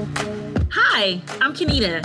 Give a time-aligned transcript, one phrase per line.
[0.00, 2.02] Hi, I'm Kenita,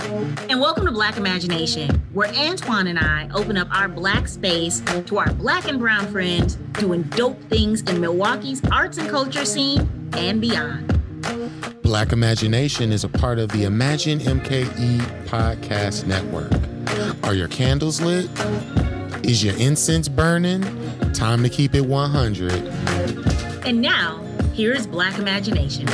[0.50, 5.16] and welcome to Black Imagination, where Antoine and I open up our Black space to
[5.16, 10.42] our Black and Brown friends doing dope things in Milwaukee's arts and culture scene and
[10.42, 10.92] beyond.
[11.82, 16.52] Black Imagination is a part of the Imagine MKE podcast network.
[17.24, 18.28] Are your candles lit?
[19.24, 20.62] Is your incense burning?
[21.14, 22.52] Time to keep it 100.
[23.64, 24.22] And now,
[24.52, 25.86] here is Black Imagination.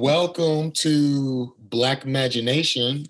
[0.00, 3.04] Welcome to Black Imagination.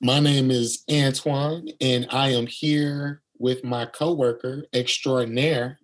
[0.00, 5.78] My name is Antoine, and I am here with my coworker extraordinaire,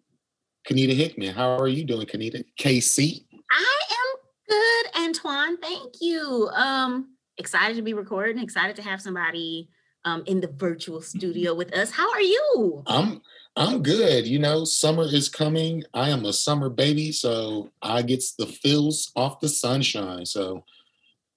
[0.67, 1.35] Kenita Hickman.
[1.35, 2.43] How are you doing, Kenita?
[2.59, 3.27] KC.
[3.53, 4.17] I am
[4.49, 5.59] good, Antoine.
[5.59, 6.49] Thank you.
[6.55, 8.43] Um, excited to be recording.
[8.43, 9.69] Excited to have somebody
[10.07, 11.91] um in the virtual studio with us.
[11.91, 12.83] How are you?
[12.87, 13.21] I'm
[13.59, 14.25] I'm good.
[14.25, 15.83] You know, summer is coming.
[15.93, 20.25] I am a summer baby, so I gets the feels off the sunshine.
[20.27, 20.65] So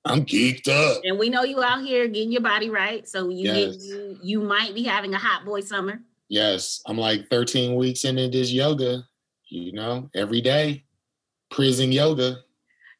[0.06, 1.02] I'm geeked up.
[1.04, 3.08] And we know you out here getting your body right.
[3.10, 3.76] So you Yes.
[3.76, 6.00] get, you, you might be having a hot boy summer.
[6.30, 9.04] Yes, I'm like 13 weeks into this yoga,
[9.50, 10.84] you know, every day.
[11.50, 12.38] Prison yoga.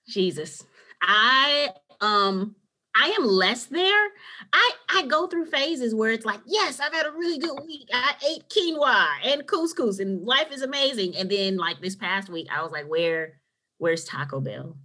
[0.08, 0.64] Jesus.
[1.00, 1.70] I
[2.02, 2.56] um
[2.96, 4.10] I am less there.
[4.54, 7.90] I I go through phases where it's like, yes, I've had a really good week.
[7.94, 11.16] I ate quinoa and couscous and life is amazing.
[11.16, 13.40] And then like this past week, I was like, where
[13.78, 14.78] where's Taco Bell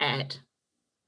[0.00, 0.40] at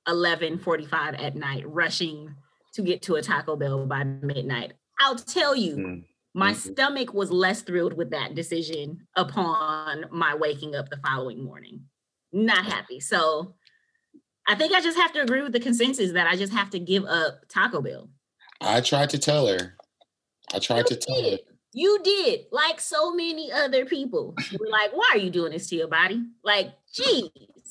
[0.09, 2.35] 11:45 at night, rushing
[2.75, 4.75] to get to a Taco Bell by midnight.
[5.01, 6.05] I'll tell you, Mm.
[6.35, 6.57] my Mhm.
[6.57, 11.89] stomach was less thrilled with that decision upon my waking up the following morning.
[12.33, 13.01] Not happy.
[13.01, 13.55] So
[14.47, 16.79] I think I just have to agree with the consensus that I just have to
[16.79, 18.09] give up Taco Bell.
[18.61, 19.77] I tried to tell her.
[20.53, 21.39] I tried to tell her.
[21.73, 24.35] You did, like so many other people.
[24.59, 26.23] Were like, why are you doing this to your body?
[26.45, 27.31] Like, geez.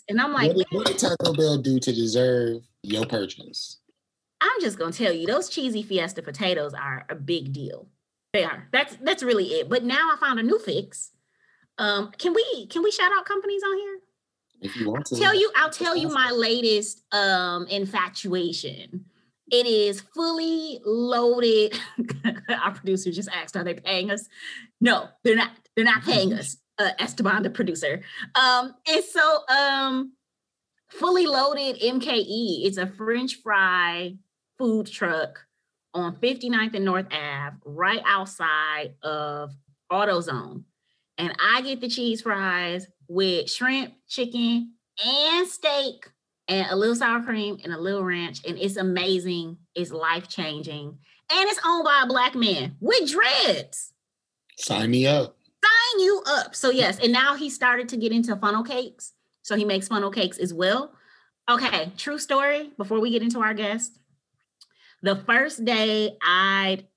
[0.09, 3.77] And I'm like, What did, what did Taco Bell do to deserve your purchase?
[4.41, 7.87] I'm just gonna tell you, those cheesy fiesta potatoes are a big deal.
[8.33, 8.67] They are.
[8.71, 9.69] That's that's really it.
[9.69, 11.11] But now I found a new fix.
[11.77, 13.99] Um, can we can we shout out companies on here?
[14.61, 19.05] If you want to Tell you, I'll tell you my latest um infatuation.
[19.51, 21.77] It is fully loaded.
[22.49, 24.27] Our producer just asked, are they paying us?
[24.79, 25.51] No, they're not.
[25.75, 26.57] They're not paying us.
[26.77, 28.01] Uh, Esteban, the producer.
[28.35, 30.13] Um, and so um
[30.89, 32.65] fully loaded MKE.
[32.65, 34.15] It's a French fry
[34.57, 35.39] food truck
[35.93, 39.51] on 59th and North Ave, right outside of
[39.91, 40.63] AutoZone.
[41.17, 44.71] And I get the cheese fries with shrimp, chicken,
[45.05, 46.09] and steak,
[46.47, 48.39] and a little sour cream and a little ranch.
[48.47, 49.57] And it's amazing.
[49.75, 50.97] It's life changing.
[51.33, 53.93] And it's owned by a black man with dreads.
[54.57, 55.37] sign me up.
[55.63, 56.55] Sign you up.
[56.55, 56.99] So, yes.
[56.99, 59.13] And now he started to get into funnel cakes.
[59.43, 60.93] So, he makes funnel cakes as well.
[61.49, 63.97] Okay, true story before we get into our guest.
[65.03, 66.87] The first day I'd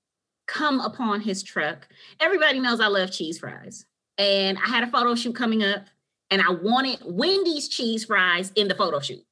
[0.47, 1.87] come upon his truck,
[2.19, 3.85] everybody knows I love cheese fries.
[4.17, 5.85] And I had a photo shoot coming up,
[6.29, 9.23] and I wanted Wendy's cheese fries in the photo shoot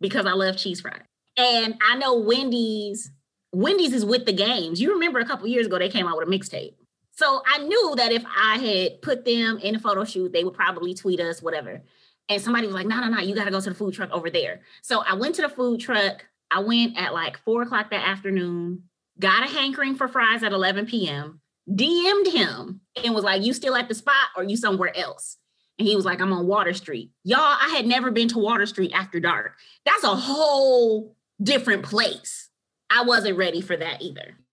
[0.00, 1.02] because I love cheese fries.
[1.36, 3.10] And I know Wendy's,
[3.52, 4.80] Wendy's is with the games.
[4.80, 6.74] You remember a couple years ago, they came out with a mixtape.
[7.10, 10.54] So I knew that if I had put them in a photo shoot, they would
[10.54, 11.82] probably tweet us, whatever.
[12.28, 14.10] And somebody was like, no, no, no, you got to go to the food truck
[14.10, 14.62] over there.
[14.82, 16.26] So I went to the food truck.
[16.50, 18.84] I went at like four o'clock that afternoon,
[19.18, 21.40] got a hankering for fries at 11 p.m.,
[21.70, 25.38] DM'd him and was like, you still at the spot or you somewhere else?
[25.78, 27.10] And he was like, I'm on Water Street.
[27.24, 29.54] Y'all, I had never been to Water Street after dark.
[29.84, 32.50] That's a whole different place.
[32.90, 34.36] I wasn't ready for that either.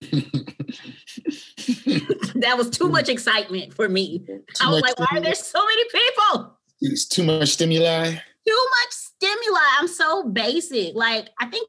[2.40, 4.20] that was too much excitement for me.
[4.20, 6.58] Too I was like, why are there so many people?
[6.80, 8.12] It's too much stimuli.
[8.46, 9.60] Too much stimuli.
[9.78, 10.94] I'm so basic.
[10.94, 11.68] Like, I think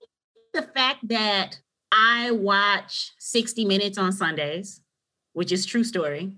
[0.53, 1.59] the fact that
[1.91, 4.81] I watch 60 Minutes on Sundays,
[5.33, 6.37] which is true story.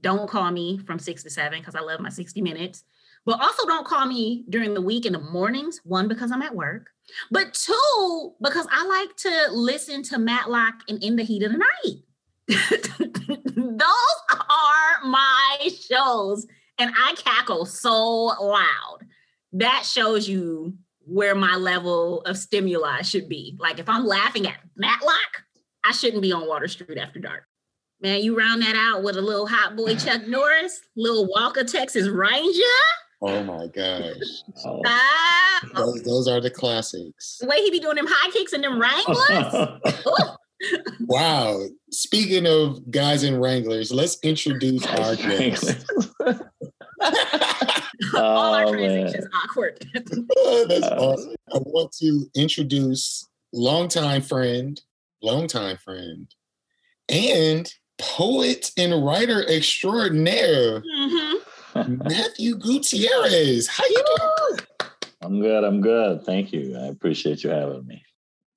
[0.00, 2.84] Don't call me from six to seven because I love my 60 minutes.
[3.26, 5.80] But also don't call me during the week in the mornings.
[5.84, 6.88] One, because I'm at work.
[7.30, 11.58] But two, because I like to listen to Matlock and In the Heat of the
[11.58, 11.96] Night.
[13.56, 16.46] Those are my shows.
[16.78, 19.00] And I cackle so loud.
[19.52, 23.56] That shows you where my level of stimuli should be.
[23.58, 25.44] Like if I'm laughing at Matlock,
[25.84, 27.44] I shouldn't be on Water Street after dark.
[28.02, 32.08] Man, you round that out with a little hot boy Chuck Norris, little Walker, Texas
[32.08, 32.60] Ranger.
[33.22, 34.14] Oh my gosh.
[34.64, 34.80] Oh.
[34.86, 37.36] Ah, Those, those are the classics.
[37.40, 39.78] the way he be doing them high kicks and them Wranglers.
[41.06, 41.58] Wow.
[41.90, 45.86] Speaking of guys in Wranglers, let's introduce our guest.
[48.14, 49.10] All our Oh, man.
[49.42, 49.82] awkward.
[49.94, 50.12] That's
[50.86, 51.34] Uh, awesome.
[51.54, 54.78] I want to introduce longtime friend,
[55.22, 56.26] longtime friend,
[57.08, 61.96] and poet and writer extraordinaire, mm-hmm.
[62.02, 63.68] Matthew Gutierrez.
[63.68, 64.60] How you doing?
[65.22, 65.64] I'm good.
[65.64, 66.24] I'm good.
[66.24, 66.76] Thank you.
[66.78, 68.02] I appreciate you having me.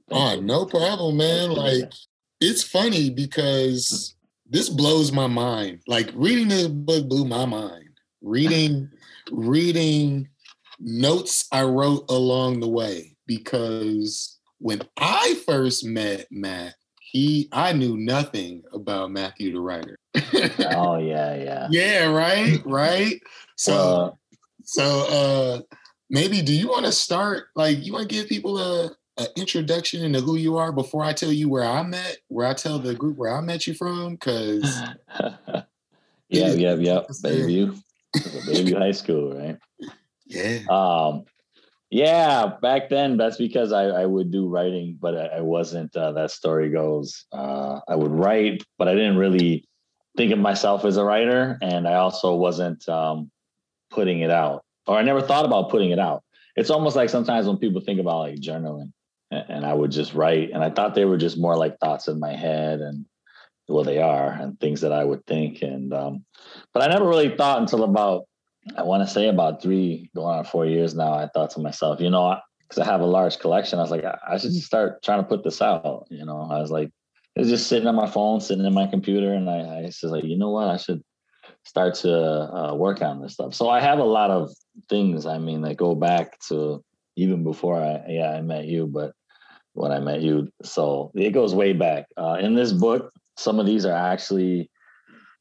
[0.10, 0.42] Thank oh, you.
[0.42, 1.52] no problem, man.
[1.52, 1.92] Like
[2.40, 4.16] it's funny because
[4.50, 5.82] this blows my mind.
[5.88, 7.90] Like reading this book blew my mind.
[8.22, 8.90] Reading,
[9.32, 10.30] reading
[10.80, 16.76] notes I wrote along the way because when I first met Matt,
[17.14, 20.00] he I knew nothing about Matthew the writer.
[20.76, 21.68] oh yeah, yeah.
[21.70, 23.22] Yeah, right, right.
[23.56, 24.12] So uh,
[24.64, 25.78] so uh
[26.10, 30.04] maybe do you want to start like you want to give people a, a introduction
[30.04, 32.96] into who you are before I tell you where I met, where I tell the
[32.96, 34.18] group where I met you from?
[34.18, 34.82] Cause
[36.30, 37.80] yeah, yeah, yeah, Bayview.
[38.16, 39.58] Bayview High School, right?
[40.26, 40.62] Yeah.
[40.68, 41.26] Um
[41.94, 45.96] yeah, back then that's because I, I would do writing, but I, I wasn't.
[45.96, 47.26] Uh, that story goes.
[47.32, 49.64] Uh, I would write, but I didn't really
[50.18, 53.30] think of myself as a writer, and I also wasn't um,
[53.92, 56.24] putting it out, or I never thought about putting it out.
[56.56, 58.92] It's almost like sometimes when people think about like journaling,
[59.30, 62.20] and, I would just write, and I thought they were just more like thoughts in
[62.20, 63.06] my head, and
[63.68, 66.26] well, they are, and things that I would think, and um,
[66.74, 68.26] but I never really thought until about
[68.78, 72.00] I want to say about three, going on four years now, I thought to myself,
[72.00, 75.04] you know, because I have a large collection, I was like, I should just start
[75.04, 76.08] trying to put this out.
[76.10, 76.90] You know, I was like,
[77.36, 80.02] it was just sitting on my phone, sitting in my computer, and I, I was
[80.04, 81.04] like, you know what, I should
[81.66, 83.54] start to uh, work on this stuff.
[83.54, 84.52] So I have a lot of
[84.90, 85.26] things.
[85.26, 86.84] I mean, that go back to
[87.16, 89.14] even before I, yeah, I met you, but
[89.74, 92.06] when I met you, so it goes way back.
[92.18, 94.70] Uh, in this book, some of these are actually,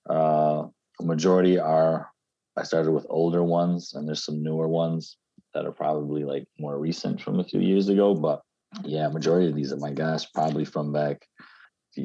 [0.08, 0.64] uh,
[1.00, 2.11] majority are
[2.56, 5.16] I started with older ones, and there's some newer ones
[5.54, 8.14] that are probably like more recent from a few years ago.
[8.14, 8.42] But
[8.84, 11.26] yeah, majority of these are my gosh, probably from back,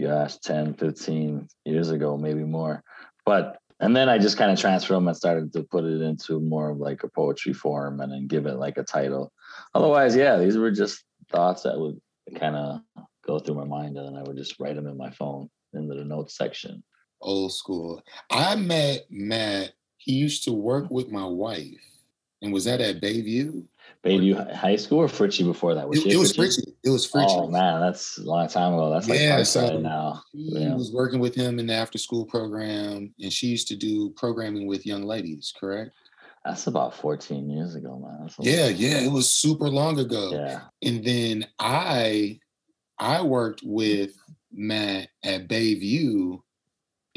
[0.01, 2.83] gosh, 10, 15 years ago, maybe more.
[3.25, 6.39] But and then I just kind of transferred them and started to put it into
[6.39, 9.31] more of like a poetry form and then give it like a title.
[9.75, 11.99] Otherwise, yeah, these were just thoughts that would
[12.35, 12.81] kind of
[13.25, 15.93] go through my mind and then I would just write them in my phone into
[15.93, 16.83] the notes section.
[17.21, 18.01] Old school.
[18.31, 19.73] I met Matt
[20.07, 21.83] he used to work with my wife.
[22.41, 23.65] And was that at Bayview?
[24.03, 25.89] Bayview High School or Fritsche before that?
[25.89, 26.65] Was it, it was Fritsche.
[26.83, 27.25] It was Fritsche.
[27.29, 28.89] Oh man, that's a long time ago.
[28.89, 30.21] That's like yeah, so now.
[30.31, 30.75] He yeah.
[30.75, 34.65] was working with him in the after school program, and she used to do programming
[34.65, 35.91] with young ladies, correct?
[36.45, 38.29] That's about 14 years ago, man.
[38.39, 40.29] Yeah, yeah, it was super long ago.
[40.31, 40.61] Yeah.
[40.87, 42.39] And then I
[42.99, 44.11] I worked with
[44.53, 46.39] Matt at Bayview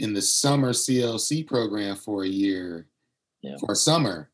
[0.00, 2.87] in the summer CLC program for a year,
[3.43, 3.56] yeah.
[3.58, 4.31] for summer.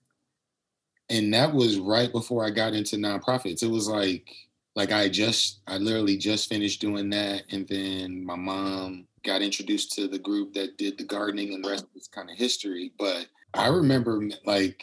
[1.10, 3.62] And that was right before I got into nonprofits.
[3.62, 4.30] It was like,
[4.74, 7.42] like I just, I literally just finished doing that.
[7.50, 11.70] And then my mom got introduced to the group that did the gardening and the
[11.70, 12.92] rest is kind of history.
[12.98, 14.82] But I remember like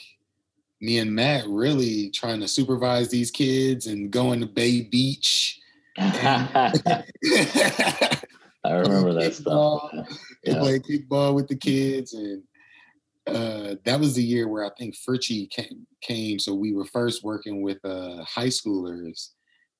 [0.82, 5.60] me and Matt really trying to supervise these kids and going to Bay Beach.
[5.98, 6.72] I
[8.66, 9.92] remember that stuff.
[10.44, 10.60] Yeah.
[10.60, 12.44] Played kickball with the kids, and
[13.28, 16.40] uh, that was the year where I think Fritsche came, came.
[16.40, 19.30] So we were first working with uh, high schoolers,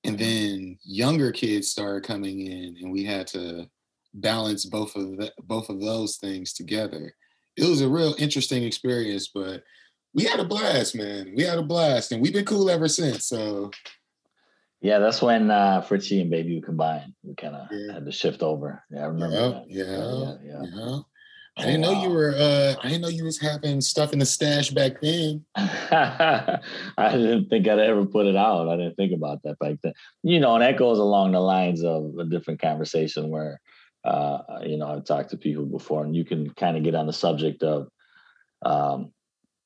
[0.04, 3.68] and then younger kids started coming in, and we had to
[4.14, 7.14] balance both of the, both of those things together.
[7.56, 9.62] It was a real interesting experience, but
[10.14, 11.34] we had a blast, man.
[11.36, 13.26] We had a blast, and we've been cool ever since.
[13.26, 13.70] So
[14.84, 17.14] yeah, that's when uh, Fritsche and Baby combined.
[17.22, 17.94] We kind of yeah.
[17.94, 18.84] had to shift over.
[18.90, 19.64] Yeah, I remember.
[19.66, 20.98] Yeah, yeah, yeah, yeah.
[21.56, 22.34] I oh, didn't know you were.
[22.36, 25.42] Uh, I didn't know you was having stuff in the stash back then.
[25.56, 26.60] I
[26.98, 28.68] didn't think I'd ever put it out.
[28.68, 29.94] I didn't think about that back then.
[30.22, 33.62] You know, and that goes along the lines of a different conversation where,
[34.04, 37.06] uh, you know, I've talked to people before, and you can kind of get on
[37.06, 37.88] the subject of
[38.66, 39.14] um,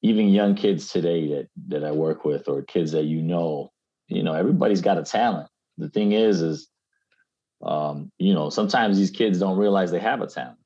[0.03, 3.73] even young kids today that that I work with, or kids that you know
[4.09, 5.49] you know everybody's got a talent.
[5.77, 6.69] The thing is is
[7.63, 10.59] um, you know sometimes these kids don't realize they have a talent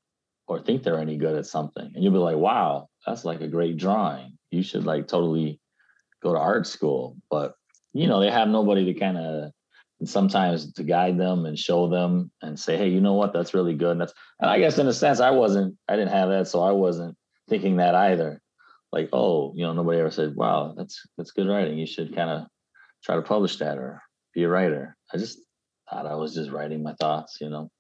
[0.47, 1.91] or think they're any good at something.
[1.95, 4.39] And you'll be like wow that's like a great drawing.
[4.51, 5.61] You should like totally
[6.23, 7.17] go to art school.
[7.31, 7.55] But
[7.93, 9.53] you know they have nobody to kind of
[10.05, 13.33] sometimes to guide them and show them and say hey you know what?
[13.33, 13.93] That's really good.
[13.93, 16.63] And that's and i guess in a sense i wasn't i didn't have that so
[16.63, 17.17] i wasn't
[17.49, 18.41] thinking that either.
[18.93, 21.79] Like oh you know nobody ever said wow that's that's good writing.
[21.79, 22.47] You should kind of
[23.03, 24.03] try to publish that or
[24.35, 24.97] be a writer.
[25.13, 25.39] I just
[25.89, 27.71] thought I was just writing my thoughts, you know.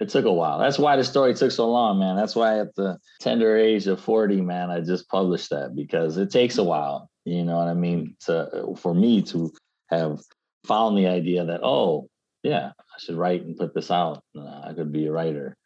[0.00, 0.60] It took a while.
[0.60, 2.14] That's why the story took so long, man.
[2.14, 6.30] That's why at the tender age of 40, man, I just published that because it
[6.30, 7.10] takes a while.
[7.24, 8.16] You know what I mean?
[8.26, 9.52] To for me to
[9.88, 10.20] have
[10.66, 12.08] found the idea that oh
[12.42, 14.22] yeah, I should write and put this out.
[14.36, 15.56] Uh, I could be a writer.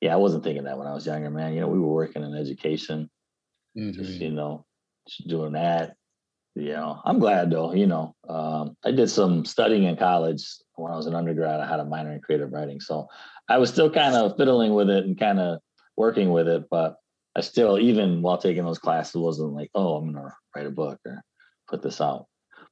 [0.00, 1.52] Yeah, I wasn't thinking that when I was younger, man.
[1.52, 3.10] You know, we were working in education,
[3.76, 3.92] mm-hmm.
[3.92, 4.64] just you know,
[5.06, 5.96] just doing that.
[6.54, 7.72] You know, I'm glad though.
[7.72, 10.44] You know, um, I did some studying in college
[10.74, 11.60] when I was an undergrad.
[11.60, 13.08] I had a minor in creative writing, so
[13.48, 15.60] I was still kind of fiddling with it and kind of
[15.96, 16.64] working with it.
[16.70, 16.96] But
[17.34, 21.00] I still, even while taking those classes, wasn't like, oh, I'm gonna write a book
[21.06, 21.22] or
[21.68, 22.26] put this out.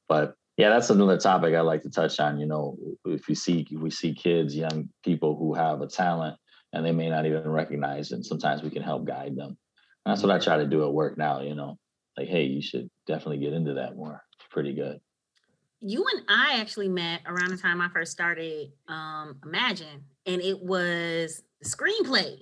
[0.09, 2.39] But yeah, that's another topic I'd like to touch on.
[2.39, 6.37] You know, if you see we see kids, young people who have a talent
[6.75, 9.57] and they may not even recognize, and sometimes we can help guide them.
[10.05, 11.41] And that's what I try to do at work now.
[11.41, 11.79] You know,
[12.17, 14.23] like, hey, you should definitely get into that more.
[14.39, 15.01] It's pretty good.
[15.81, 20.63] You and I actually met around the time I first started um, Imagine, and it
[20.63, 22.37] was the screenplay,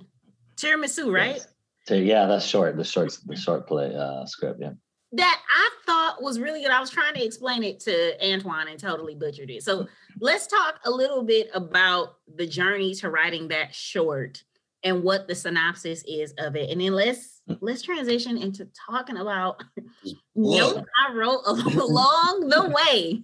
[0.57, 1.37] Tiramisu, right?
[1.37, 1.47] Yes.
[1.87, 2.77] So, yeah, that's short.
[2.77, 4.61] The short, the short play uh, script.
[4.61, 4.73] Yeah
[5.13, 6.71] that I thought was really good.
[6.71, 9.63] I was trying to explain it to Antoine and totally butchered it.
[9.63, 9.87] So
[10.21, 14.43] let's talk a little bit about the journey to writing that short
[14.83, 16.71] and what the synopsis is of it.
[16.71, 19.63] And then let's let's transition into talking about
[20.35, 23.23] notes I wrote along the way.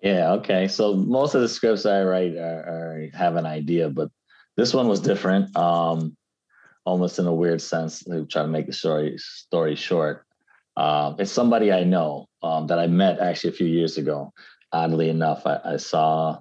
[0.00, 0.68] Yeah, okay.
[0.68, 4.10] So most of the scripts I write are, are have an idea, but
[4.56, 5.56] this one was different.
[5.56, 6.16] Um
[6.84, 8.02] almost in a weird sense.
[8.04, 10.26] to try to make the story story short.
[10.76, 14.32] Um, it's somebody I know um, that I met actually a few years ago.
[14.72, 16.38] Oddly enough, I, I saw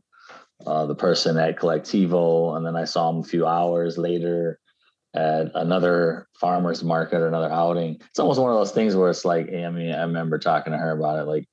[0.66, 4.60] uh, the person at Colectivo, and then I saw him a few hours later
[5.14, 7.98] at another farmer's market or another outing.
[8.10, 10.80] It's almost one of those things where it's like, I mean, I remember talking to
[10.80, 11.48] her about it, like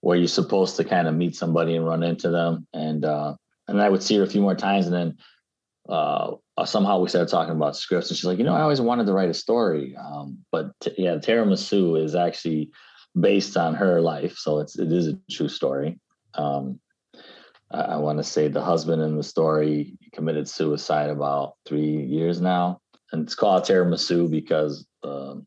[0.00, 3.34] where you're supposed to kind of meet somebody and run into them, and uh,
[3.68, 5.16] and I would see her a few more times, and then
[5.88, 8.80] uh, uh, somehow we started talking about scripts and she's like you know i always
[8.80, 9.96] wanted to write a story.
[9.96, 12.70] Um, but t- yeah tiramisu is actually
[13.18, 16.00] based on her life so it's it is a true story.
[16.34, 16.80] Um,
[17.70, 22.80] I want to say the husband in the story committed suicide about three years now
[23.14, 25.46] and it's called tiramisu because um,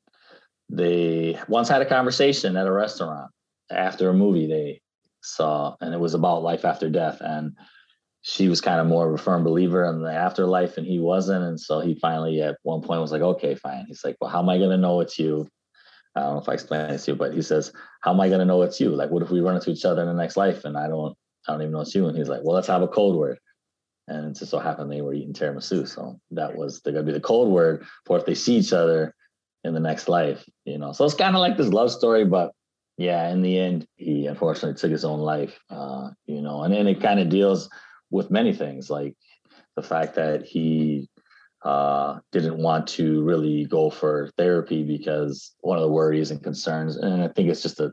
[0.69, 3.29] they once had a conversation at a restaurant
[3.69, 4.81] after a movie they
[5.21, 7.55] saw and it was about life after death and
[8.21, 11.45] she was kind of more of a firm believer in the afterlife and he wasn't.
[11.45, 13.85] And so he finally at one point was like, okay, fine.
[13.87, 15.47] He's like, well, how am I going to know it's you?
[16.13, 17.71] I don't know if I explained this to you, but he says,
[18.01, 18.89] how am I going to know it's you?
[18.89, 21.15] Like, what if we run into each other in the next life and I don't,
[21.47, 22.07] I don't even know it's you?
[22.07, 23.37] And he's like, well, let's have a code word.
[24.07, 25.87] And it just so happened they were eating tiramisu.
[25.87, 29.13] So that was, they're to be the code word for if they see each other
[29.63, 30.93] in the next life, you know?
[30.93, 32.53] So it's kind of like this love story, but
[32.97, 36.87] yeah, in the end, he unfortunately took his own life, uh, you know, and then
[36.87, 37.69] it kind of deals
[38.09, 39.15] with many things, like
[39.75, 41.09] the fact that he
[41.63, 46.95] uh, didn't want to really go for therapy because one of the worries and concerns,
[46.95, 47.91] and I think it's just a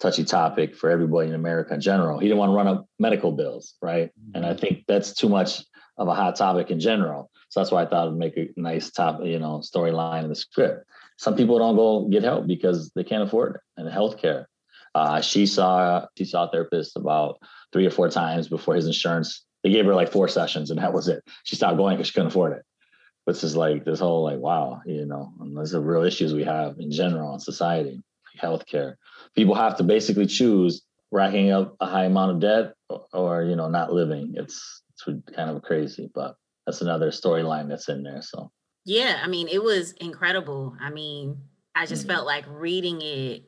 [0.00, 2.18] touchy topic for everybody in America in general.
[2.18, 4.10] He didn't want to run up medical bills, right?
[4.34, 4.58] And I mm-hmm.
[4.58, 5.64] think that's too much
[5.98, 7.30] of a hot topic in general.
[7.48, 10.34] So that's why I thought it'd make a nice top, you know, storyline in the
[10.34, 10.84] script.
[11.16, 14.46] Some people don't go get help because they can't afford it and healthcare.
[14.94, 17.38] Uh, she saw she saw a therapist about
[17.72, 19.44] three or four times before his insurance.
[19.62, 21.22] They gave her like four sessions and that was it.
[21.44, 22.62] She stopped going because she couldn't afford it.
[23.24, 26.32] But this is like this whole like, wow, you know, and those are real issues
[26.32, 28.02] we have in general in society,
[28.34, 28.94] like healthcare.
[29.36, 33.54] People have to basically choose racking up a high amount of debt or, or you
[33.54, 34.34] know, not living.
[34.36, 38.22] It's it's kind of crazy, but that's another storyline that's in there.
[38.22, 38.50] So
[38.84, 40.76] yeah, I mean, it was incredible.
[40.80, 41.38] I mean,
[41.74, 42.12] I just mm-hmm.
[42.12, 43.44] felt like reading it,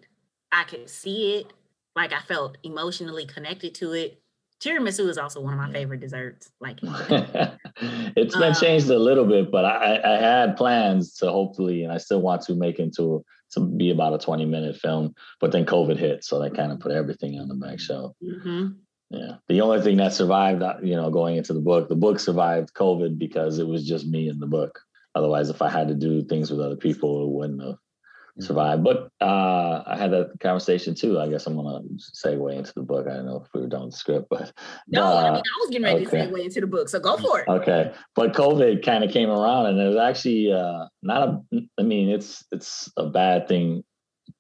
[0.53, 1.53] I could see it
[1.99, 4.23] like I felt emotionally connected to it.
[4.61, 6.51] Tiramisu is also one of my favorite desserts.
[6.61, 11.85] Like it's been um, changed a little bit, but I, I had plans to hopefully,
[11.85, 15.53] and I still want to make into to be about a 20 minute film, but
[15.53, 16.25] then COVID hit.
[16.25, 18.15] So that kind of put everything on the back shelf.
[18.23, 18.69] Mm-hmm.
[19.11, 19.37] Yeah.
[19.49, 22.75] The only thing that survived, uh, you know, going into the book, the book survived
[22.75, 24.81] COVID because it was just me in the book.
[25.15, 27.77] Otherwise, if I had to do things with other people, it wouldn't have
[28.41, 28.83] survive.
[28.83, 31.19] But uh, I had that conversation too.
[31.21, 31.81] I guess I'm gonna
[32.25, 33.07] segue into the book.
[33.09, 34.53] I don't know if we were done with the script, but
[34.89, 36.19] no, uh, I mean I was getting ready okay.
[36.19, 37.49] to segue into the book, so go for it.
[37.49, 41.61] Okay, but COVID kind of came around, and it was actually uh, not a.
[41.79, 43.85] I mean, it's it's a bad thing,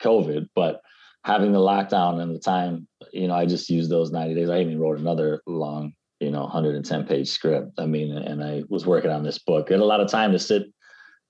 [0.02, 0.80] COVID, but
[1.24, 4.48] having the lockdown and the time, you know, I just used those 90 days.
[4.48, 7.72] I even wrote another long, you know, 110 page script.
[7.78, 9.66] I mean, and I was working on this book.
[9.68, 10.72] I had a lot of time to sit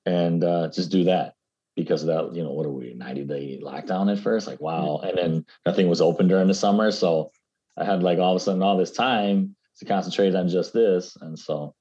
[0.06, 1.34] and uh, just do that
[1.78, 4.48] because of that, you know, what are we, 90 day lockdown at first?
[4.48, 5.00] Like, wow.
[5.04, 6.90] And then nothing was open during the summer.
[6.90, 7.30] So
[7.76, 11.16] I had like all of a sudden all this time to concentrate on just this.
[11.20, 11.76] And so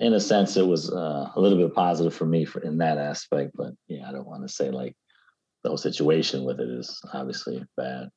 [0.00, 2.98] in a sense, it was uh, a little bit positive for me for, in that
[2.98, 3.52] aspect.
[3.54, 4.96] But yeah, I don't want to say like
[5.62, 8.10] the whole situation with it is obviously bad.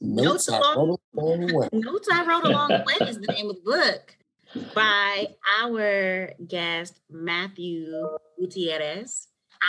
[0.00, 1.68] Notes, Notes I along, wrote along the way.
[1.72, 4.16] Notes I wrote along the way is the name of the book
[4.72, 5.26] by
[5.60, 7.90] our guest Matthew
[8.38, 9.26] Gutierrez.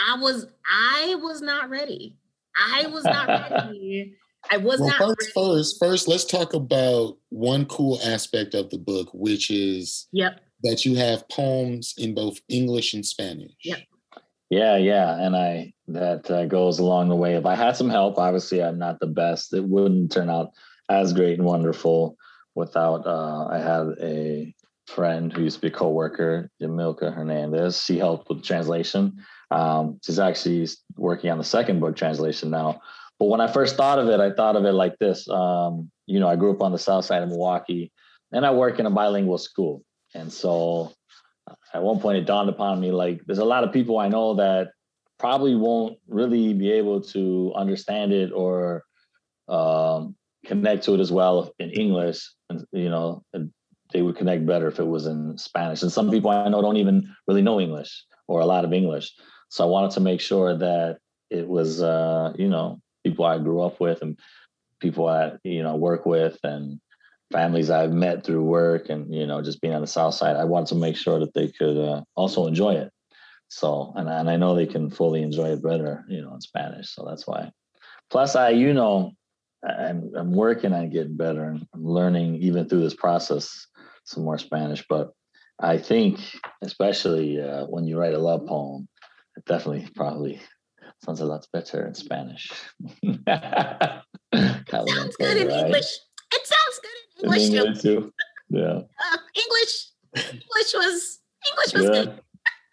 [0.07, 2.17] I was I was not ready.
[2.57, 4.15] I was not ready.
[4.51, 5.31] I was well, not first, ready.
[5.33, 10.39] First, first, let's talk about one cool aspect of the book, which is yep.
[10.63, 13.51] that you have poems in both English and Spanish.
[13.63, 13.79] Yep.
[14.49, 17.35] Yeah, yeah, and I that uh, goes along the way.
[17.35, 19.53] If I had some help, obviously I'm not the best.
[19.53, 20.51] It wouldn't turn out
[20.89, 22.15] as great and wonderful
[22.53, 23.07] without.
[23.07, 24.53] Uh, I had a
[24.87, 27.83] friend who used to be a co-worker, Jamilka Hernandez.
[27.83, 29.17] She helped with translation.
[29.55, 32.81] Um, she's actually working on the second book translation now.
[33.19, 35.29] But when I first thought of it, I thought of it like this.
[35.29, 37.91] Um, you know, I grew up on the south side of Milwaukee,
[38.33, 39.83] and I work in a bilingual school,
[40.13, 40.91] and so
[41.73, 44.35] at one point it dawned upon me like there's a lot of people I know
[44.35, 44.69] that
[45.19, 48.83] probably won't really be able to understand it or
[49.47, 52.29] um, connect to it as well in English.
[52.49, 53.23] And you know,
[53.93, 55.81] they would connect better if it was in Spanish.
[55.81, 59.13] And some people I know don't even really know English or a lot of English.
[59.49, 60.97] So I wanted to make sure that
[61.29, 64.17] it was, uh, you know, people I grew up with and
[64.79, 66.79] people I, you know, work with and
[67.31, 70.35] families I've met through work and, you know, just being on the South side.
[70.35, 72.91] I wanted to make sure that they could uh, also enjoy it.
[73.47, 76.93] So, and, and I know they can fully enjoy it better, you know, in Spanish.
[76.93, 77.51] So that's why.
[78.09, 79.13] Plus, I, you know,
[79.67, 83.67] I'm, I'm working on getting better and I'm learning even through this process
[84.03, 84.85] some more Spanish.
[84.87, 85.11] But
[85.59, 86.19] I think,
[86.61, 88.87] especially uh, when you write a love poem,
[89.45, 90.41] definitely probably
[91.03, 92.51] sounds a lot better in Spanish.
[93.27, 95.65] sounds good in right?
[95.65, 95.91] English.
[96.33, 98.01] It sounds good in English, in English too.
[98.01, 98.13] too.
[98.49, 98.81] Yeah.
[98.81, 101.19] Uh, English, English was
[101.51, 101.91] English was yeah.
[101.91, 102.21] good.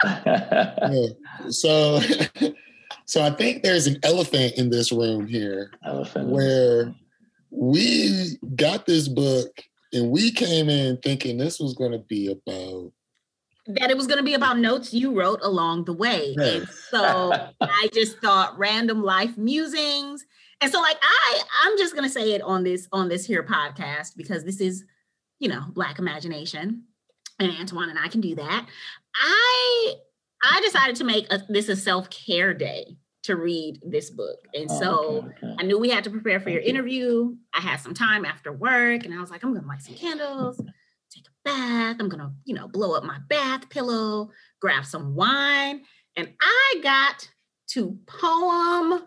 [0.26, 1.50] yeah.
[1.50, 2.00] So,
[3.07, 5.71] so I think there's an elephant in this room here.
[5.85, 6.28] Elephant.
[6.28, 6.95] Where
[7.50, 9.49] we got this book
[9.92, 12.92] and we came in thinking this was going to be about
[13.66, 16.35] that it was going to be about notes you wrote along the way.
[16.38, 20.25] And so I just thought random life musings.
[20.61, 23.42] And so like I I'm just going to say it on this on this here
[23.42, 24.85] podcast because this is,
[25.38, 26.85] you know, black imagination
[27.38, 28.66] and Antoine and I can do that.
[29.14, 29.94] I
[30.44, 34.48] I decided to make a, this a self-care day to read this book.
[34.55, 35.57] And oh, so okay, okay.
[35.61, 36.68] I knew we had to prepare for Thank your you.
[36.68, 37.37] interview.
[37.55, 40.61] I had some time after work and I was like, I'm gonna light some candles,
[41.44, 41.96] bath.
[42.00, 45.83] I'm gonna, you know, blow up my bath pillow, grab some wine.
[46.16, 47.28] And I got
[47.70, 49.02] to poem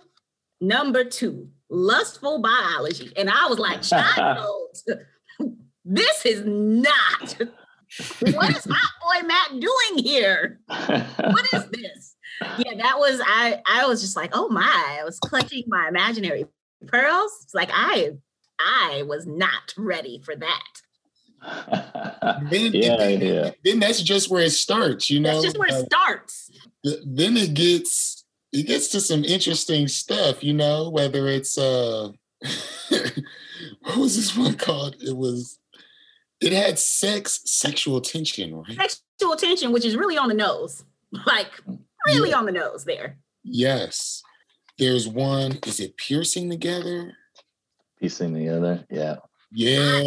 [0.60, 3.12] number two, lustful biology.
[3.16, 4.78] And I was like, child,
[5.86, 7.36] this is not
[8.34, 10.60] what is hot boy Matt doing here?
[10.68, 12.16] What is this?
[12.58, 13.62] yeah, that was I.
[13.66, 14.98] I was just like, oh my!
[15.00, 16.46] I was clutching my imaginary
[16.88, 17.32] pearls.
[17.44, 18.12] It's like I,
[18.60, 20.82] I was not ready for that.
[22.50, 23.52] Then, yeah, then, yeah.
[23.64, 25.10] Then that's just where it starts.
[25.10, 26.52] You know, that's just where it starts.
[26.84, 30.44] then it gets it gets to some interesting stuff.
[30.44, 32.10] You know, whether it's uh,
[32.90, 34.96] what was this one called?
[35.02, 35.60] It was.
[36.42, 38.92] It had sex, sexual tension, right?
[38.92, 40.84] Sexual tension, which is really on the nose.
[41.26, 41.48] Like
[42.06, 42.38] really yeah.
[42.38, 43.18] on the nose there.
[43.44, 44.22] Yes.
[44.78, 47.14] There's one, is it piercing together?
[48.00, 49.18] Piecing together, yeah.
[49.56, 50.04] Yeah,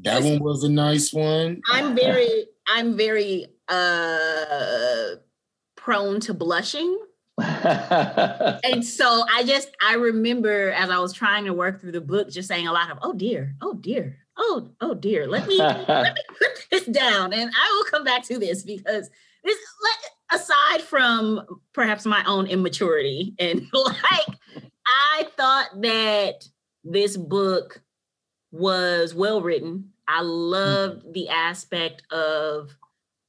[0.00, 1.62] that one was a nice one.
[1.70, 5.14] I'm very, I'm very uh
[5.76, 6.98] prone to blushing.
[7.38, 12.30] and so I just I remember as I was trying to work through the book,
[12.30, 15.28] just saying a lot of oh dear, oh dear, oh oh dear.
[15.28, 19.08] Let me let me put this down, and I will come back to this because
[19.44, 24.38] this let aside from perhaps my own immaturity and like
[24.86, 26.44] I thought that
[26.82, 27.82] this book
[28.50, 29.92] was well written.
[30.08, 31.12] I loved mm-hmm.
[31.12, 32.76] the aspect of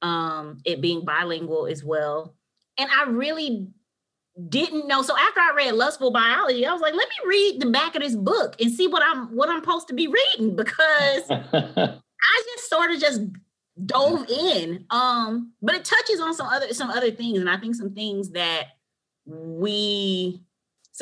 [0.02, 2.34] um, it being bilingual as well.
[2.78, 3.68] And I really
[4.48, 5.02] didn't know.
[5.02, 8.02] So after I read Lustful Biology, I was like, let me read the back of
[8.02, 12.68] this book and see what I'm what I'm supposed to be reading because I just
[12.68, 13.22] sort of just
[13.84, 14.86] dove in.
[14.90, 18.30] Um, but it touches on some other some other things, and I think some things
[18.30, 18.68] that
[19.26, 20.42] we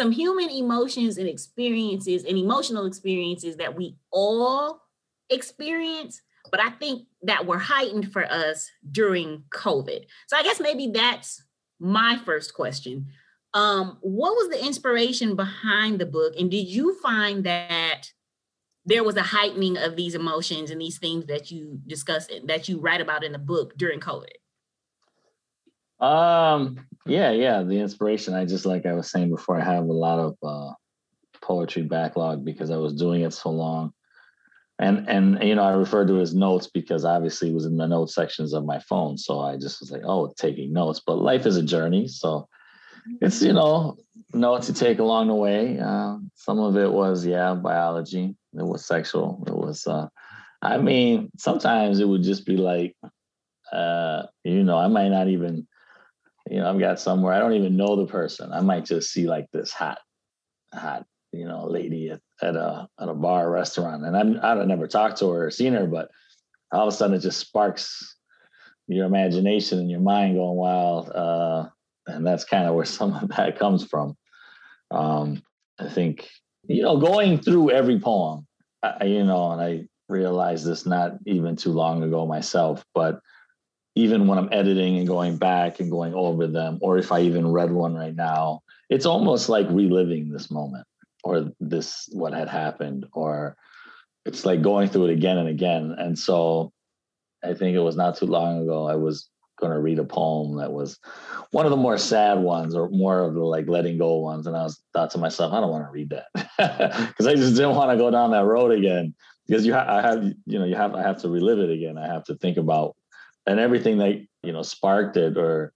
[0.01, 4.81] some human emotions and experiences and emotional experiences that we all
[5.29, 10.07] experience, but I think that were heightened for us during COVID.
[10.27, 11.45] So I guess maybe that's
[11.79, 13.09] my first question.
[13.53, 16.33] Um, what was the inspiration behind the book?
[16.39, 18.11] And did you find that
[18.87, 22.81] there was a heightening of these emotions and these things that you discuss that you
[22.81, 24.33] write about in the book during COVID?
[26.03, 27.63] Um, yeah, yeah.
[27.63, 30.75] The inspiration, I just like I was saying before, I have a lot of uh
[31.41, 33.93] poetry backlog because I was doing it so long.
[34.79, 37.77] And and you know, I referred to it as notes because obviously it was in
[37.77, 39.19] the note sections of my phone.
[39.19, 41.01] So I just was like, oh, taking notes.
[41.05, 42.09] But life is a journey.
[42.09, 42.49] So
[43.21, 43.97] it's you know,
[44.33, 45.79] notes you take along the way.
[45.79, 48.35] Uh, some of it was, yeah, biology.
[48.55, 49.45] It was sexual.
[49.47, 50.09] It was uh
[50.63, 52.95] I mean, sometimes it would just be like,
[53.73, 55.67] uh, you know, I might not even,
[56.51, 58.53] you know, I've got somewhere I don't even know the person.
[58.53, 59.99] I might just see like this hot,
[60.75, 64.67] hot, you know, lady at, at a at a bar or restaurant, and I'm I've
[64.67, 66.11] never talked to her or seen her, but
[66.73, 68.17] all of a sudden it just sparks
[68.89, 71.69] your imagination and your mind going wild, uh,
[72.09, 74.17] and that's kind of where some of that comes from.
[74.91, 75.43] Um,
[75.79, 76.29] I think
[76.67, 78.47] you know, going through every poem,
[78.83, 83.21] I, you know, and I realized this not even too long ago myself, but
[84.01, 87.53] even when I'm editing and going back and going over them, or if I even
[87.53, 90.87] read one right now, it's almost like reliving this moment
[91.23, 93.57] or this what had happened, or
[94.25, 95.95] it's like going through it again and again.
[95.99, 96.73] And so
[97.45, 100.57] I think it was not too long ago I was going to read a poem
[100.57, 100.99] that was
[101.51, 104.47] one of the more sad ones or more of the like letting go ones.
[104.47, 106.27] And I was thought to myself, I don't want to read that
[107.09, 109.15] because I just didn't want to go down that road again
[109.47, 111.99] because you have I have you know you have I have to relive it again.
[111.99, 112.97] I have to think about
[113.51, 115.73] and everything that you know sparked it or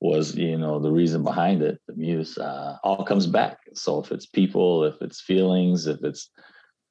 [0.00, 1.78] was you know the reason behind it.
[1.86, 3.58] The muse uh, all comes back.
[3.74, 6.30] So if it's people, if it's feelings, if it's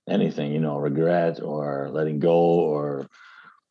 [0.08, 3.08] anything, you know, regret or letting go or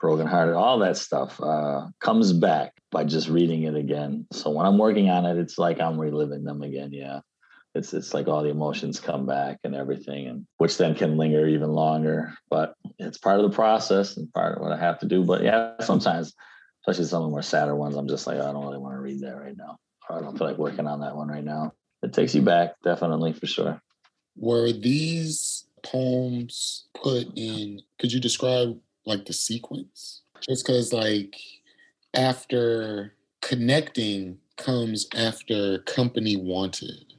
[0.00, 4.26] broken brokenhearted, all that stuff uh, comes back by just reading it again.
[4.32, 6.92] So when I'm working on it, it's like I'm reliving them again.
[6.92, 7.20] Yeah
[7.74, 11.46] it's it's like all the emotions come back and everything and which then can linger
[11.46, 15.06] even longer but it's part of the process and part of what i have to
[15.06, 15.24] do.
[15.24, 16.34] But yeah sometimes
[16.82, 19.00] especially some of the more sadder ones i'm just like i don't really want to
[19.00, 19.76] read that right now.
[20.08, 21.72] Or i don't feel like working on that one right now.
[22.02, 23.80] It takes you back definitely for sure.
[24.36, 30.22] Were these poems put in could you describe like the sequence?
[30.40, 31.36] Just because like
[32.14, 37.14] after connecting comes after company wanted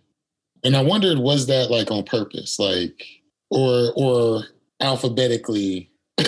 [0.63, 3.05] and I wondered, was that like on purpose, like,
[3.49, 4.43] or or
[4.79, 5.91] alphabetically?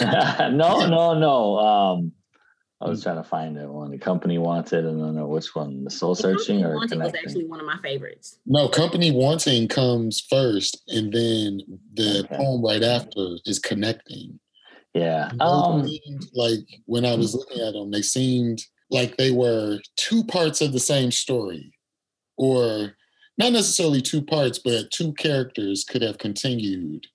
[0.00, 1.58] no, no, no.
[1.58, 2.12] Um,
[2.80, 3.90] I was trying to find it one.
[3.90, 5.82] The company wanted, and then I don't know which one?
[5.82, 8.38] The soul searching or wanting was actually one of my favorites.
[8.46, 11.60] No, company wanting comes first, and then
[11.94, 12.36] the okay.
[12.36, 14.38] poem right after is connecting.
[14.94, 15.30] Yeah.
[15.40, 20.22] Um, seemed, like when I was looking at them, they seemed like they were two
[20.24, 21.72] parts of the same story,
[22.36, 22.92] or
[23.38, 27.06] not necessarily two parts, but two characters could have continued.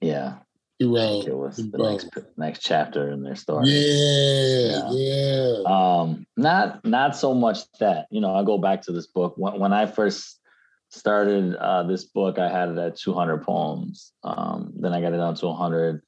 [0.00, 0.38] Yeah.
[0.80, 3.68] Throughout it was the next, next chapter in their story.
[3.68, 5.62] Yeah, yeah, yeah.
[5.66, 8.34] Um, not not so much that you know.
[8.34, 10.40] I go back to this book when when I first
[10.88, 12.40] started uh, this book.
[12.40, 14.12] I had it at 200 poems.
[14.24, 16.02] Um, then I got it down to 100.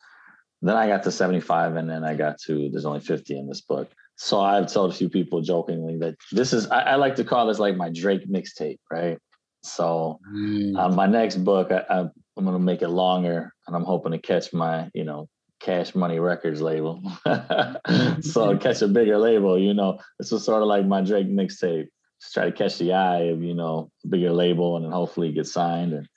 [0.62, 3.60] Then I got to 75, and then I got to there's only 50 in this
[3.60, 3.88] book.
[4.16, 7.46] So I've told a few people jokingly that this is I, I like to call
[7.46, 9.18] this like my Drake mixtape, right?
[9.64, 10.76] So mm.
[10.78, 12.00] on my next book, I, I,
[12.36, 15.28] I'm going to make it longer, and I'm hoping to catch my, you know,
[15.60, 17.02] Cash Money Records label.
[18.20, 19.98] so catch a bigger label, you know.
[20.18, 21.86] This was sort of like my Drake mixtape.
[22.20, 25.32] Just try to catch the eye of, you know, a bigger label, and then hopefully
[25.32, 25.94] get signed.
[25.94, 26.08] And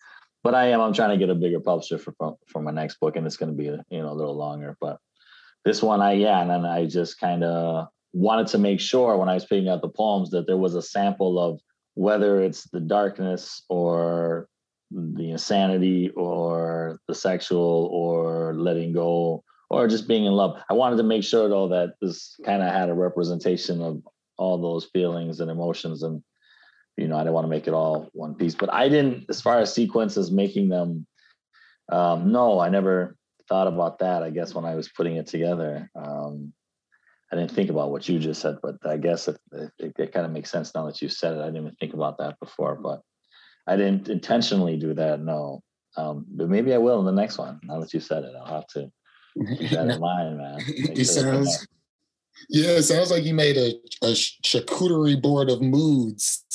[0.44, 2.14] but I am I'm trying to get a bigger publisher for
[2.48, 4.76] for my next book, and it's going to be you know a little longer.
[4.82, 4.98] But
[5.64, 9.30] this one, I yeah, and then I just kind of wanted to make sure when
[9.30, 11.62] I was picking out the poems that there was a sample of
[11.98, 14.48] whether it's the darkness or
[14.92, 20.62] the insanity or the sexual or letting go or just being in love.
[20.70, 24.04] I wanted to make sure though that this kind of had a representation of
[24.38, 26.22] all those feelings and emotions and
[26.98, 29.42] you know, I didn't want to make it all one piece, but I didn't as
[29.42, 31.08] far as sequences making them
[31.92, 33.16] um no, I never
[33.50, 35.90] thought about that I guess when I was putting it together.
[35.96, 36.54] Um
[37.32, 40.26] I didn't think about what you just said, but I guess it, it, it kind
[40.26, 41.42] of makes sense now that you said it.
[41.42, 43.02] I didn't even think about that before, but
[43.68, 45.20] I didn't intentionally do that.
[45.20, 45.62] No,
[45.98, 47.60] um, but maybe I will in the next one.
[47.64, 48.90] Now that you said it, I'll have to
[49.58, 50.60] keep that in mind, man.
[50.68, 51.68] it sounds,
[52.50, 56.46] yeah, it sounds like you made a, a charcuterie board of moods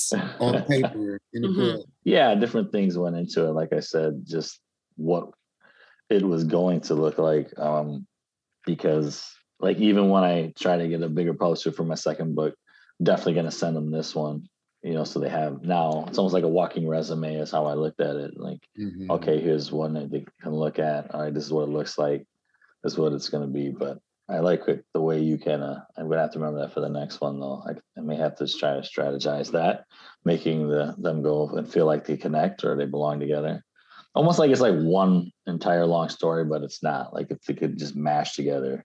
[0.41, 1.81] on paper in mm-hmm.
[2.05, 3.53] Yeah, different things went into it.
[3.53, 4.59] Like I said, just
[4.97, 5.31] what
[6.09, 8.07] it was going to look like, um,
[8.65, 9.29] because
[9.63, 12.55] like even when I try to get a bigger poster for my second book,
[13.03, 14.49] definitely gonna send them this one.
[14.83, 17.75] You know, so they have now it's almost like a walking resume is how I
[17.75, 18.33] looked at it.
[18.37, 19.13] Like, mm-hmm.
[19.13, 21.15] okay, here's one that they can look at.
[21.15, 22.27] All right, this is what it looks like.
[22.83, 23.71] This is what it's gonna be.
[23.71, 23.99] But
[24.29, 25.77] I like it the way you kind of.
[25.97, 27.63] I'm gonna have to remember that for the next one though.
[27.65, 29.85] I, I may have to try to strategize that,
[30.25, 33.63] making the them go and feel like they connect or they belong together.
[34.17, 37.15] Almost like it's like one entire long story, but it's not.
[37.15, 38.85] Like if they could just mash together,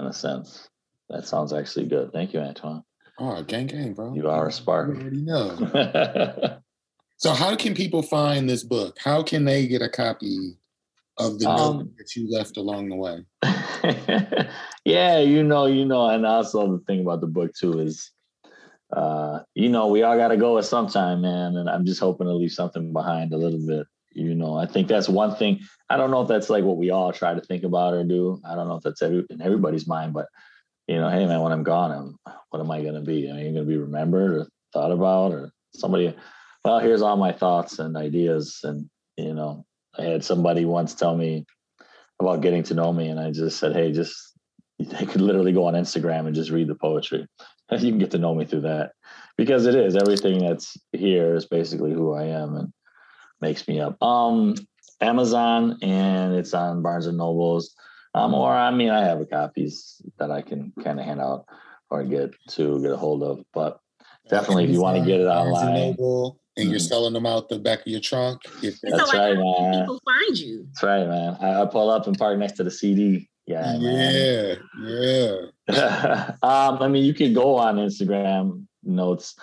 [0.00, 0.68] in a sense.
[1.08, 2.12] That sounds actually good.
[2.12, 2.82] Thank you, Antoine.
[3.18, 4.14] Oh, gang gang, bro.
[4.14, 4.96] You are a spark.
[4.96, 6.58] You already know.
[7.18, 8.96] so how can people find this book?
[8.98, 10.56] How can they get a copy
[11.18, 13.24] of the um, note that you left along the way?
[14.84, 18.10] yeah, you know, you know, and also the thing about the book too is
[18.92, 21.56] uh, you know, we all gotta go at some time, man.
[21.56, 23.86] And I'm just hoping to leave something behind a little bit.
[24.12, 25.60] You know, I think that's one thing.
[25.88, 28.40] I don't know if that's like what we all try to think about or do.
[28.44, 30.26] I don't know if that's every, in everybody's mind, but
[30.88, 33.28] you know, hey man, when I'm gone, I'm, what am I gonna be?
[33.28, 36.14] Am I gonna be remembered or thought about or somebody?
[36.64, 39.64] Well, here's all my thoughts and ideas, and you know,
[39.96, 41.46] I had somebody once tell me
[42.20, 44.16] about getting to know me, and I just said, hey, just
[44.78, 47.26] they could literally go on Instagram and just read the poetry.
[47.70, 48.92] you can get to know me through that
[49.36, 52.72] because it is everything that's here is basically who I am and
[53.40, 54.02] makes me up.
[54.02, 54.54] Um,
[55.00, 57.74] Amazon and it's on Barnes and Nobles.
[58.14, 61.46] Um, or I mean, I have copies that I can kind of hand out
[61.90, 63.44] or get to get a hold of.
[63.52, 63.80] But
[64.28, 65.96] definitely, if you want to get it online,
[66.56, 66.86] and you're mm-hmm.
[66.86, 68.42] selling them out the back of your trunk.
[68.62, 69.80] If that's so right, man.
[69.80, 70.66] People find you.
[70.66, 71.36] That's right, man.
[71.40, 73.28] I, I, pull up and park next to the CD.
[73.46, 75.50] Yeah, yeah, man.
[75.68, 76.34] yeah.
[76.42, 79.36] um, I mean, you can go on Instagram notes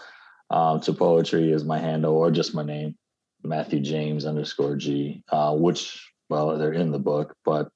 [0.49, 2.95] um, to poetry is my handle or just my name,
[3.43, 7.69] Matthew James underscore G, uh, which well they're in the book, but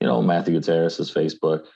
[0.00, 1.66] you know Matthew Gutierrez is Facebook,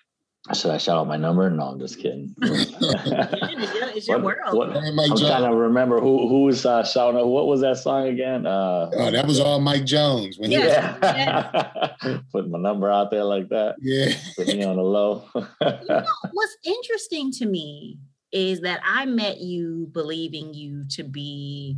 [0.55, 1.49] should I shout out my number?
[1.49, 2.35] No, I'm just kidding.
[2.43, 4.57] it's your, what, world.
[4.57, 7.29] What, I'm trying to remember who who was uh, shouting out.
[7.29, 8.45] What was that song again?
[8.45, 10.41] Uh, oh, that was all Mike Jones.
[10.41, 12.19] When yeah, yeah.
[12.33, 13.77] putting my number out there like that.
[13.81, 15.25] Yeah, put me on the low.
[15.35, 17.99] you know, what's interesting to me
[18.33, 21.77] is that I met you believing you to be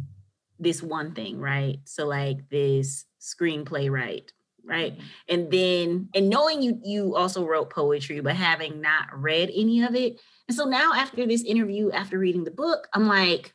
[0.58, 1.78] this one thing, right?
[1.84, 4.30] So like this screenplay, right?
[4.66, 5.04] right mm-hmm.
[5.28, 9.94] and then and knowing you you also wrote poetry but having not read any of
[9.94, 13.54] it and so now after this interview after reading the book i'm like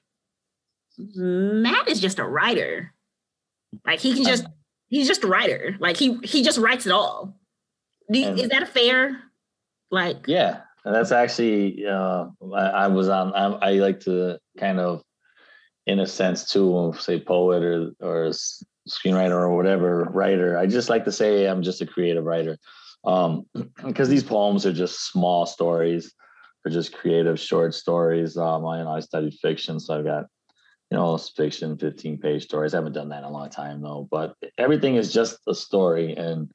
[0.98, 2.94] matt is just a writer
[3.86, 4.46] like he can just
[4.88, 7.38] he's just a writer like he he just writes it all
[8.10, 9.18] you, is that a fair
[9.92, 15.04] like yeah that's actually uh I, I was on I, I like to kind of
[15.90, 18.32] in a sense too say poet or or
[18.88, 20.56] screenwriter or whatever writer.
[20.56, 22.58] I just like to say I'm just a creative writer
[23.06, 23.46] um,
[23.86, 26.14] because these poems are just small stories.
[26.64, 28.38] They're just creative short stories.
[28.38, 30.26] Um, I, you know, I studied fiction, so I've got
[30.92, 32.74] you know fiction, 15 page stories.
[32.74, 36.16] I haven't done that in a long time though, but everything is just a story,
[36.16, 36.52] and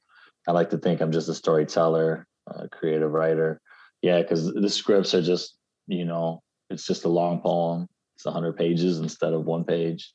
[0.47, 3.59] I like to think I'm just a storyteller, a creative writer.
[4.01, 7.89] Yeah, because the scripts are just you know it's just a long poem.
[8.15, 10.11] It's 100 pages instead of one page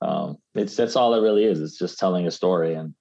[0.00, 1.60] um, it's that's all it really is.
[1.60, 2.94] It's just telling a story, and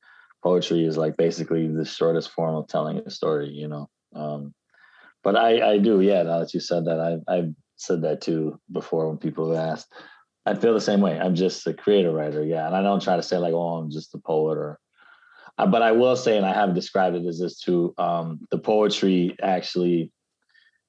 [0.43, 3.49] poetry is like basically the shortest form of telling a story.
[3.49, 3.89] You know.
[4.15, 4.53] Um,
[5.23, 6.23] but I I do yeah.
[6.23, 9.93] Now that you said that, I I've said that too before when people have asked.
[10.45, 11.19] I feel the same way.
[11.19, 13.91] I'm just a creative writer, yeah, and I don't try to say like, oh, I'm
[13.91, 14.79] just a poet or.
[15.59, 17.91] Uh, but I will say, and I have described it as this too.
[17.97, 20.11] Um, the poetry actually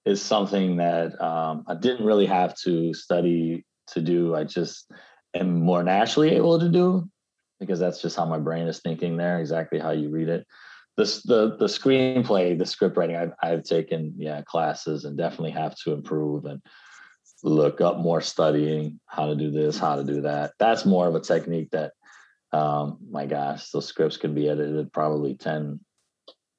[0.09, 4.35] is something that um, I didn't really have to study to do.
[4.35, 4.91] I just
[5.35, 7.07] am more naturally able to do
[7.61, 10.47] because that's just how my brain is thinking there, exactly how you read it.
[10.97, 15.77] This the the screenplay, the script writing, I've I've taken yeah classes and definitely have
[15.81, 16.63] to improve and
[17.45, 20.53] look up more studying how to do this, how to do that.
[20.59, 21.93] That's more of a technique that
[22.53, 25.81] um my gosh, those scripts can be edited probably 10,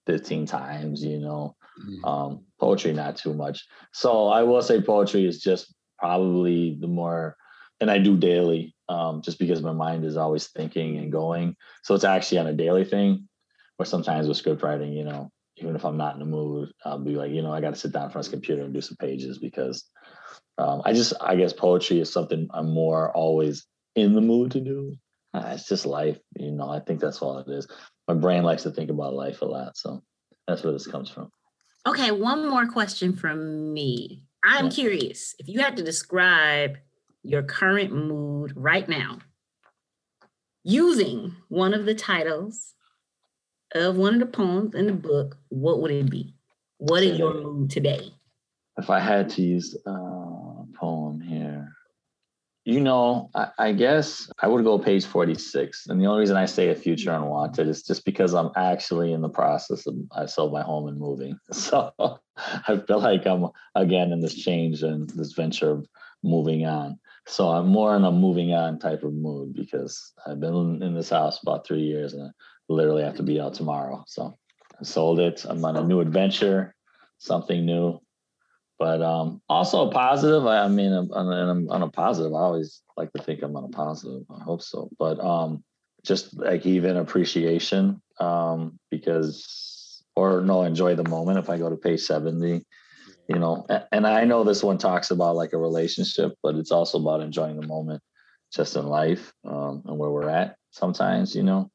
[0.06, 1.56] 15 times, you know.
[1.80, 2.06] Mm-hmm.
[2.06, 3.66] Um, poetry not too much.
[3.94, 7.36] So I will say poetry is just probably the more
[7.82, 11.56] and I do daily, um, just because my mind is always thinking and going.
[11.84, 13.28] So it's actually on a daily thing.
[13.78, 17.00] Or sometimes with script writing, you know, even if I'm not in the mood, I'll
[17.00, 18.74] be like, you know, I got to sit down in front of the computer and
[18.74, 19.86] do some pages because
[20.58, 23.66] um, I just, I guess poetry is something I'm more always
[23.96, 24.98] in the mood to do.
[25.34, 26.70] Uh, it's just life, you know.
[26.70, 27.68] I think that's all it is.
[28.08, 30.02] My brain likes to think about life a lot, so
[30.48, 31.30] that's where this comes from.
[31.88, 34.24] Okay, one more question from me.
[34.44, 34.72] I'm yeah.
[34.72, 36.78] curious if you had to describe
[37.24, 39.20] your current mood right now
[40.64, 42.74] using one of the titles
[43.74, 46.34] of one of the poems in the book, what would it be?
[46.78, 48.14] What is your mood today?
[48.78, 50.09] If I had to use here,
[52.70, 55.88] You know, I, I, guess I would go page 46.
[55.88, 59.22] And the only reason I say a future unwanted is just because I'm actually in
[59.22, 61.40] the process of I sold my home and moving.
[61.52, 61.92] So
[62.38, 65.88] I feel like I'm again in this change and this venture of
[66.22, 67.00] moving on.
[67.26, 71.10] So I'm more in a moving on type of mood because I've been in this
[71.10, 72.30] house about three years and I
[72.70, 74.04] literally have to be out tomorrow.
[74.06, 74.38] So
[74.80, 75.44] I sold it.
[75.50, 76.76] I'm on a new adventure,
[77.18, 78.00] something new
[78.80, 80.48] but um, also positive.
[80.48, 82.34] I, I mean, I'm, I'm, on a positive.
[82.34, 84.24] I always like to think I'm on a positive.
[84.34, 84.90] I hope so.
[84.98, 85.64] But um,
[86.06, 91.40] just like even appreciation um, because, or no, enjoy the moment.
[91.40, 92.66] If I go to page 70,
[93.28, 97.00] you know, and I know this one talks about like a relationship, but it's also
[97.00, 98.02] about enjoying the moment
[98.52, 101.70] just in life um, and where we're at sometimes, you know.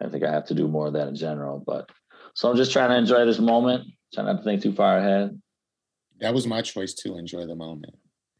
[0.00, 1.62] I think I have to do more of that in general.
[1.64, 1.88] But
[2.34, 5.40] so I'm just trying to enjoy this moment, trying not to think too far ahead
[6.20, 7.94] that was my choice to enjoy the moment.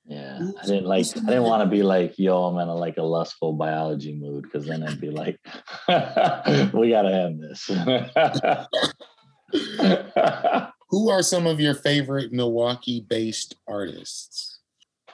[0.06, 1.06] Yeah, I didn't like.
[1.16, 4.44] I didn't want to be like, "Yo, I'm in a like a lustful biology mood,"
[4.44, 5.40] because then I'd be like,
[6.74, 7.70] "We gotta end this."
[10.90, 14.60] Who are some of your favorite Milwaukee-based artists?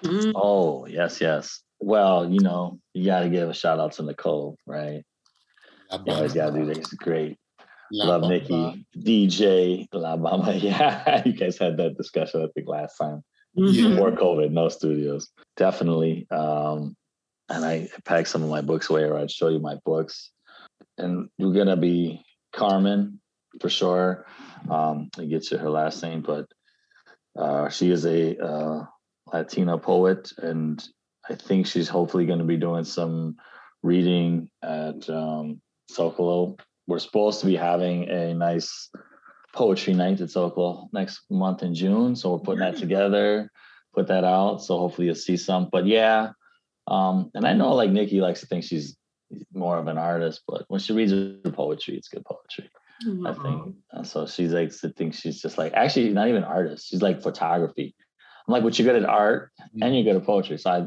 [0.05, 0.33] Mm.
[0.35, 1.63] Oh yes, yes.
[1.79, 5.05] Well, you know, you got to give a shout out to Nicole, right?
[5.93, 6.77] You always got to do that.
[6.77, 7.39] He's great.
[7.93, 8.29] La Love Bamba.
[8.29, 10.61] Nikki, DJ La Bamba.
[10.61, 13.23] Yeah, you guys had that discussion I think last time
[13.59, 13.91] mm-hmm.
[13.91, 14.51] before COVID.
[14.51, 16.27] No studios, definitely.
[16.31, 16.97] Um,
[17.49, 20.31] and I packed some of my books away, or I'd show you my books.
[20.99, 23.21] And we're gonna be Carmen
[23.61, 24.27] for sure.
[24.69, 26.47] Um, I get you her last name, but
[27.39, 28.85] uh, she is a uh,
[29.33, 30.83] Latina poet, and
[31.29, 33.37] I think she's hopefully going to be doing some
[33.83, 36.59] reading at um, Zocalo
[36.91, 38.91] we're supposed to be having a nice
[39.55, 42.17] poetry night at Zocalo next month in June.
[42.17, 43.51] So we're putting that together,
[43.95, 44.59] put that out.
[44.63, 45.69] So hopefully you'll see some.
[45.71, 46.33] But yeah,
[46.89, 48.97] um, and I know like Nikki likes to think she's
[49.55, 52.69] more of an artist, but when she reads her poetry, it's good poetry.
[53.07, 53.27] Mm-hmm.
[53.27, 53.75] I think.
[53.93, 56.89] And so she's like to think she's just like actually not even artist.
[56.89, 57.95] She's like photography.
[58.47, 60.59] I'm like, but you're good at art and you're good at poetry.
[60.59, 60.87] So I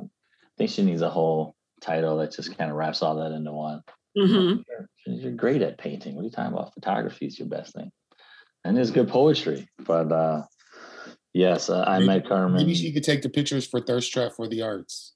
[0.58, 3.82] think she needs a whole title that just kind of wraps all that into one.
[4.18, 4.62] Mm-hmm.
[5.08, 6.16] You're, you're, great at painting.
[6.16, 6.74] What are you talking about?
[6.74, 7.92] Photography is your best thing.
[8.64, 9.68] And there's good poetry.
[9.80, 10.44] But uh,
[11.34, 12.58] yes, uh, I maybe, met Carmen.
[12.58, 15.14] Maybe she could take the pictures for Thirst Trap for the Arts.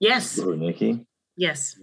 [0.00, 0.38] Yes.
[0.38, 1.04] Ooh, Nikki.
[1.36, 1.76] Yes.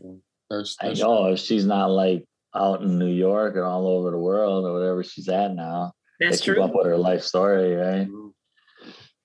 [0.49, 2.23] Thirst, thirst I know if she's not like
[2.55, 5.93] out in New York or all over the world or whatever she's at now.
[6.19, 6.55] That's true.
[6.55, 8.07] Keep up with her life story, right?
[8.07, 8.27] Mm-hmm.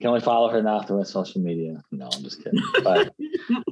[0.01, 1.83] Can only follow her now through social media.
[1.93, 2.63] No, I'm just kidding.
[2.83, 3.13] But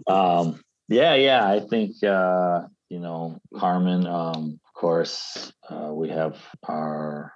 [0.06, 6.38] um, yeah, yeah, I think uh, you know, Carmen, um, of course, uh, we have
[6.66, 7.32] our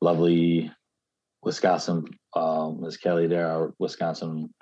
[0.00, 0.70] lovely
[1.42, 2.04] Wisconsin,
[2.34, 2.96] uh, Ms.
[2.96, 4.52] Kelly there, our Wisconsin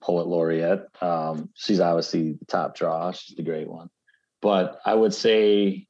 [0.00, 0.86] poet laureate.
[1.00, 3.12] Um, she's obviously the top draw.
[3.12, 3.88] She's the great one.
[4.40, 5.86] But I would say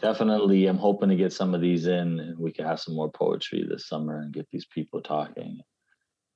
[0.00, 3.10] definitely I'm hoping to get some of these in and we can have some more
[3.10, 5.60] poetry this summer and get these people talking.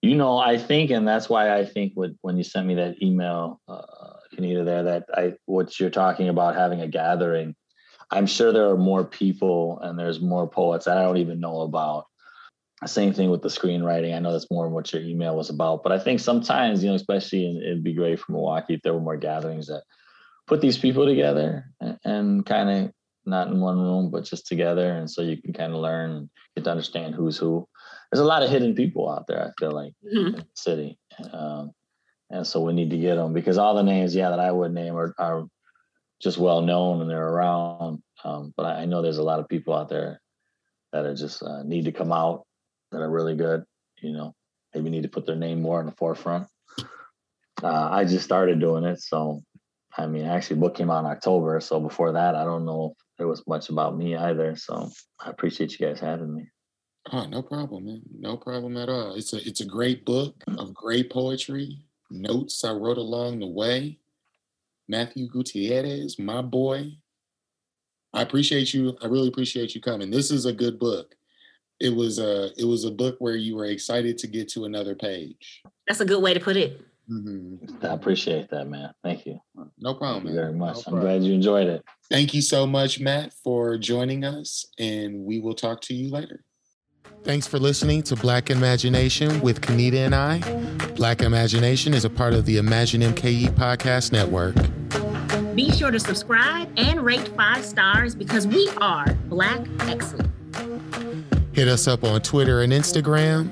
[0.02, 3.02] You know, I think, and that's why I think with, when you sent me that
[3.02, 7.54] email, uh, Kanita, there that I what you're talking about having a gathering.
[8.10, 12.06] I'm sure there are more people and there's more poets I don't even know about.
[12.86, 14.16] Same thing with the screenwriting.
[14.16, 16.96] I know that's more what your email was about, but I think sometimes, you know,
[16.96, 19.82] especially in, it'd be great for Milwaukee if there were more gatherings that
[20.46, 22.92] put these people together and, and kind of
[23.26, 24.92] not in one room, but just together.
[24.92, 27.68] And so you can kind of learn and get to understand who's who.
[28.10, 30.26] There's a lot of hidden people out there, I feel like, mm-hmm.
[30.26, 30.98] in the city.
[31.32, 31.72] Um,
[32.30, 34.72] and so we need to get them because all the names, yeah, that I would
[34.72, 35.46] name are, are
[36.22, 38.02] just well known and they're around.
[38.24, 40.20] Um, but I, I, know there's a lot of people out there
[40.92, 42.44] that are just uh, need to come out
[42.92, 43.64] that are really good.
[44.00, 44.34] You know,
[44.74, 46.46] maybe need to put their name more in the forefront.
[47.62, 49.42] Uh, I just started doing it, so
[49.96, 51.60] I mean, actually, book came out in October.
[51.60, 54.56] So before that, I don't know if there was much about me either.
[54.56, 56.48] So I appreciate you guys having me.
[57.12, 58.02] Oh, no problem, man.
[58.18, 59.14] No problem at all.
[59.14, 63.98] It's a it's a great book of great poetry notes I wrote along the way.
[64.88, 66.92] Matthew Gutierrez, my boy.
[68.12, 68.96] I appreciate you.
[69.02, 70.10] I really appreciate you coming.
[70.10, 71.14] This is a good book.
[71.78, 74.94] It was a it was a book where you were excited to get to another
[74.94, 75.62] page.
[75.86, 76.82] That's a good way to put it.
[77.10, 77.84] Mm-hmm.
[77.84, 78.92] I appreciate that, man.
[79.02, 79.40] Thank you.
[79.78, 80.24] No problem.
[80.24, 80.86] Thank you very much.
[80.86, 81.84] No I'm glad you enjoyed it.
[82.10, 86.44] Thank you so much, Matt, for joining us, and we will talk to you later.
[87.22, 90.40] Thanks for listening to Black Imagination with Kanita and I.
[90.96, 94.54] Black Imagination is a part of the Imagine MKE podcast network.
[95.54, 100.30] Be sure to subscribe and rate five stars because we are Black Excellent.
[101.52, 103.50] Hit us up on Twitter and Instagram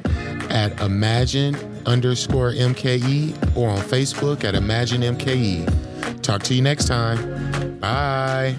[0.51, 1.55] at Imagine
[1.85, 6.23] underscore MKE or on Facebook at Imagine MKE.
[6.23, 7.79] Talk to you next time.
[7.81, 8.57] Bye.